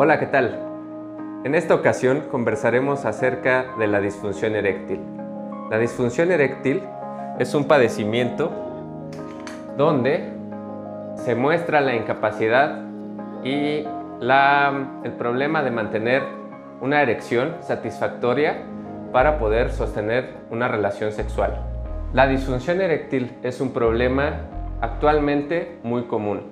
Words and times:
Hola, 0.00 0.20
¿qué 0.20 0.26
tal? 0.26 0.56
En 1.42 1.56
esta 1.56 1.74
ocasión 1.74 2.20
conversaremos 2.30 3.04
acerca 3.04 3.74
de 3.80 3.88
la 3.88 4.00
disfunción 4.00 4.54
eréctil. 4.54 5.00
La 5.72 5.78
disfunción 5.80 6.30
eréctil 6.30 6.84
es 7.40 7.52
un 7.52 7.64
padecimiento 7.64 8.52
donde 9.76 10.32
se 11.16 11.34
muestra 11.34 11.80
la 11.80 11.96
incapacidad 11.96 12.84
y 13.42 13.88
el 15.02 15.12
problema 15.18 15.64
de 15.64 15.72
mantener 15.72 16.22
una 16.80 17.02
erección 17.02 17.56
satisfactoria 17.62 18.62
para 19.10 19.40
poder 19.40 19.72
sostener 19.72 20.28
una 20.52 20.68
relación 20.68 21.10
sexual. 21.10 21.60
La 22.12 22.28
disfunción 22.28 22.80
eréctil 22.80 23.36
es 23.42 23.60
un 23.60 23.72
problema 23.72 24.42
actualmente 24.80 25.80
muy 25.82 26.04
común, 26.04 26.42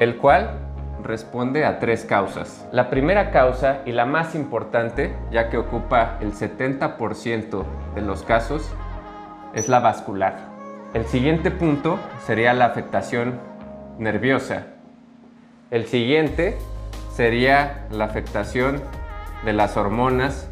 el 0.00 0.16
cual 0.16 0.58
responde 1.02 1.64
a 1.64 1.78
tres 1.78 2.04
causas. 2.04 2.66
La 2.72 2.90
primera 2.90 3.30
causa 3.30 3.80
y 3.84 3.92
la 3.92 4.06
más 4.06 4.34
importante, 4.34 5.14
ya 5.30 5.50
que 5.50 5.58
ocupa 5.58 6.18
el 6.20 6.32
70% 6.32 7.64
de 7.94 8.02
los 8.02 8.22
casos, 8.22 8.70
es 9.54 9.68
la 9.68 9.80
vascular. 9.80 10.36
El 10.94 11.06
siguiente 11.06 11.50
punto 11.50 11.98
sería 12.24 12.54
la 12.54 12.66
afectación 12.66 13.38
nerviosa. 13.98 14.66
El 15.70 15.86
siguiente 15.86 16.56
sería 17.12 17.86
la 17.90 18.04
afectación 18.04 18.82
de 19.44 19.52
las 19.52 19.76
hormonas 19.76 20.48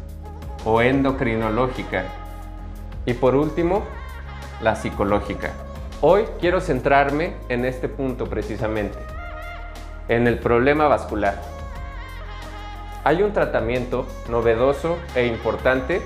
o 0.65 0.81
endocrinológica. 0.81 2.03
Y 3.05 3.13
por 3.13 3.35
último, 3.35 3.83
la 4.61 4.75
psicológica. 4.75 5.51
Hoy 6.01 6.23
quiero 6.39 6.59
centrarme 6.59 7.33
en 7.49 7.65
este 7.65 7.87
punto 7.87 8.25
precisamente, 8.25 8.97
en 10.07 10.27
el 10.27 10.37
problema 10.39 10.87
vascular. 10.87 11.35
Hay 13.03 13.21
un 13.21 13.33
tratamiento 13.33 14.07
novedoso 14.29 14.97
e 15.15 15.27
importante 15.27 16.01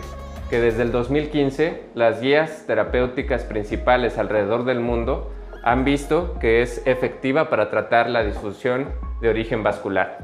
que 0.49 0.59
desde 0.59 0.81
el 0.81 0.91
2015 0.91 1.83
las 1.93 2.21
guías 2.21 2.65
terapéuticas 2.65 3.43
principales 3.43 4.17
alrededor 4.17 4.65
del 4.65 4.79
mundo 4.79 5.31
han 5.63 5.85
visto 5.85 6.37
que 6.39 6.61
es 6.61 6.81
efectiva 6.85 7.49
para 7.49 7.69
tratar 7.69 8.09
la 8.09 8.23
disfunción 8.23 8.87
de 9.21 9.29
origen 9.29 9.63
vascular. 9.63 10.17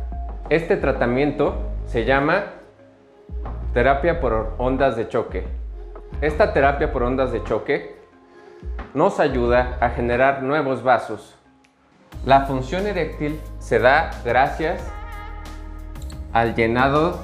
Este 0.50 0.78
tratamiento 0.78 1.55
se 1.85 2.05
llama 2.05 2.45
terapia 3.73 4.19
por 4.19 4.53
ondas 4.57 4.95
de 4.95 5.07
choque. 5.07 5.44
Esta 6.22 6.53
terapia 6.53 6.91
por 6.91 7.03
ondas 7.03 7.31
de 7.31 7.44
choque 7.44 7.95
nos 8.94 9.19
ayuda 9.19 9.78
a 9.81 9.89
generar 9.89 10.41
nuevos 10.44 10.81
vasos. 10.81 11.34
La 12.25 12.45
función 12.45 12.88
eréctil 12.88 13.39
se 13.59 13.80
da 13.80 14.11
gracias 14.23 14.81
al 16.33 16.55
llenado 16.55 17.19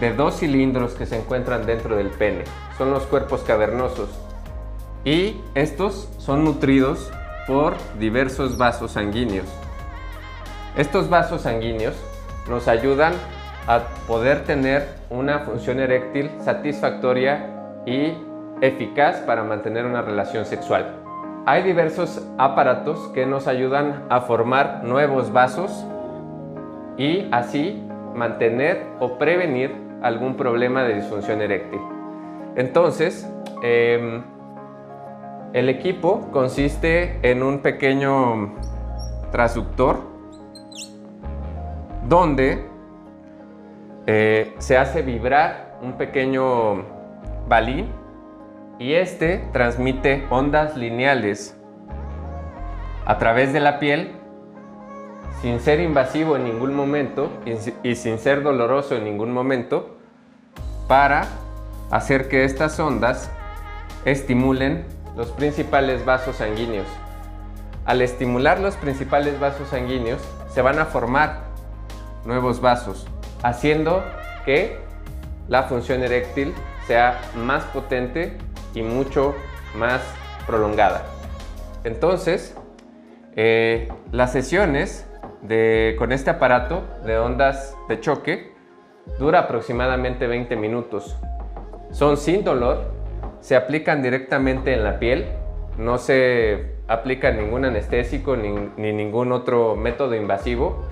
de 0.00 0.12
dos 0.14 0.38
cilindros 0.38 0.94
que 0.94 1.06
se 1.06 1.18
encuentran 1.18 1.66
dentro 1.66 1.96
del 1.96 2.08
pene. 2.08 2.44
Son 2.78 2.90
los 2.90 3.04
cuerpos 3.04 3.42
cavernosos 3.42 4.08
y 5.04 5.40
estos 5.54 6.08
son 6.18 6.44
nutridos 6.44 7.10
por 7.46 7.74
diversos 7.98 8.56
vasos 8.56 8.92
sanguíneos. 8.92 9.46
Estos 10.76 11.10
vasos 11.10 11.42
sanguíneos 11.42 11.94
nos 12.48 12.68
ayudan 12.68 13.12
a 13.66 13.80
poder 14.06 14.44
tener 14.44 14.88
una 15.10 15.40
función 15.40 15.80
eréctil 15.80 16.30
satisfactoria 16.40 17.82
y 17.86 18.14
eficaz 18.60 19.18
para 19.18 19.44
mantener 19.44 19.84
una 19.84 20.02
relación 20.02 20.46
sexual. 20.46 21.01
Hay 21.44 21.64
diversos 21.64 22.24
aparatos 22.38 23.08
que 23.14 23.26
nos 23.26 23.48
ayudan 23.48 24.04
a 24.10 24.20
formar 24.20 24.84
nuevos 24.84 25.32
vasos 25.32 25.84
y 26.96 27.26
así 27.32 27.82
mantener 28.14 28.86
o 29.00 29.18
prevenir 29.18 29.74
algún 30.02 30.36
problema 30.36 30.84
de 30.84 30.94
disfunción 30.94 31.40
eréctil. 31.42 31.80
Entonces, 32.54 33.28
em, 33.64 34.22
el 35.52 35.68
equipo 35.68 36.28
consiste 36.30 37.18
en 37.28 37.42
un 37.42 37.58
pequeño 37.58 38.54
transductor 39.32 39.98
donde 42.08 42.68
eh, 44.06 44.54
se 44.58 44.76
hace 44.78 45.02
vibrar 45.02 45.78
un 45.82 45.94
pequeño 45.94 46.84
balín 47.48 48.01
y 48.82 48.94
este 48.94 49.44
transmite 49.52 50.26
ondas 50.28 50.76
lineales 50.76 51.56
a 53.06 53.16
través 53.18 53.52
de 53.52 53.60
la 53.60 53.78
piel 53.78 54.10
sin 55.40 55.60
ser 55.60 55.78
invasivo 55.78 56.34
en 56.34 56.42
ningún 56.42 56.74
momento 56.74 57.30
y 57.84 57.94
sin 57.94 58.18
ser 58.18 58.42
doloroso 58.42 58.96
en 58.96 59.04
ningún 59.04 59.30
momento 59.30 59.98
para 60.88 61.28
hacer 61.92 62.28
que 62.28 62.44
estas 62.44 62.80
ondas 62.80 63.30
estimulen 64.04 64.84
los 65.16 65.28
principales 65.28 66.04
vasos 66.04 66.36
sanguíneos. 66.36 66.88
Al 67.84 68.02
estimular 68.02 68.58
los 68.58 68.74
principales 68.74 69.38
vasos 69.38 69.68
sanguíneos 69.68 70.20
se 70.52 70.60
van 70.60 70.80
a 70.80 70.86
formar 70.86 71.44
nuevos 72.24 72.60
vasos 72.60 73.06
haciendo 73.44 74.02
que 74.44 74.76
la 75.46 75.62
función 75.64 76.02
eréctil 76.02 76.52
sea 76.88 77.20
más 77.36 77.62
potente 77.66 78.38
y 78.74 78.82
mucho 78.82 79.34
más 79.76 80.02
prolongada. 80.46 81.04
Entonces, 81.84 82.56
eh, 83.34 83.88
las 84.12 84.32
sesiones 84.32 85.06
con 85.98 86.12
este 86.12 86.30
aparato 86.30 86.84
de 87.04 87.18
ondas 87.18 87.76
de 87.88 88.00
choque 88.00 88.52
dura 89.18 89.40
aproximadamente 89.40 90.26
20 90.26 90.54
minutos. 90.56 91.16
Son 91.90 92.16
sin 92.16 92.44
dolor, 92.44 92.92
se 93.40 93.56
aplican 93.56 94.02
directamente 94.02 94.72
en 94.72 94.84
la 94.84 94.98
piel, 94.98 95.26
no 95.78 95.98
se 95.98 96.76
aplica 96.86 97.32
ningún 97.32 97.64
anestésico 97.64 98.36
ni, 98.36 98.50
ni 98.76 98.92
ningún 98.92 99.32
otro 99.32 99.74
método 99.74 100.14
invasivo 100.14 100.84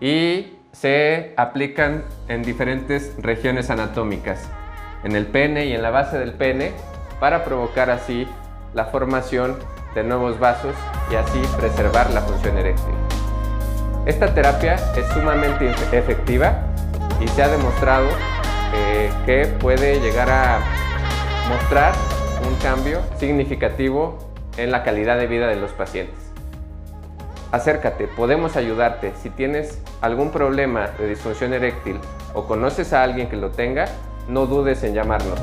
y 0.00 0.58
se 0.72 1.32
aplican 1.36 2.04
en 2.28 2.42
diferentes 2.42 3.14
regiones 3.18 3.70
anatómicas, 3.70 4.50
en 5.04 5.16
el 5.16 5.26
pene 5.26 5.66
y 5.66 5.72
en 5.72 5.82
la 5.82 5.90
base 5.90 6.18
del 6.18 6.34
pene, 6.34 6.72
para 7.20 7.44
provocar 7.44 7.90
así 7.90 8.26
la 8.74 8.86
formación 8.86 9.56
de 9.94 10.04
nuevos 10.04 10.38
vasos 10.38 10.74
y 11.10 11.14
así 11.14 11.40
preservar 11.58 12.10
la 12.10 12.20
función 12.20 12.58
eréctil. 12.58 12.94
Esta 14.04 14.34
terapia 14.34 14.74
es 14.96 15.06
sumamente 15.12 15.70
efectiva 15.92 16.62
y 17.20 17.28
se 17.28 17.42
ha 17.42 17.48
demostrado 17.48 18.08
eh, 18.74 19.10
que 19.24 19.46
puede 19.58 20.00
llegar 20.00 20.30
a 20.30 20.60
mostrar 21.48 21.94
un 22.46 22.54
cambio 22.56 23.00
significativo 23.18 24.18
en 24.56 24.70
la 24.70 24.82
calidad 24.82 25.18
de 25.18 25.26
vida 25.26 25.48
de 25.48 25.56
los 25.56 25.72
pacientes 25.72 26.26
acércate, 27.52 28.06
podemos 28.06 28.56
ayudarte. 28.56 29.12
Si 29.22 29.30
tienes 29.30 29.80
algún 30.00 30.30
problema 30.30 30.88
de 30.98 31.08
disfunción 31.08 31.52
eréctil 31.52 31.98
o 32.34 32.46
conoces 32.46 32.92
a 32.92 33.02
alguien 33.02 33.28
que 33.28 33.36
lo 33.36 33.50
tenga, 33.50 33.86
no 34.28 34.46
dudes 34.46 34.82
en 34.84 34.94
llamarnos. 34.94 35.40